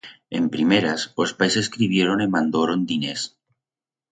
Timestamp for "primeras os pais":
0.53-1.55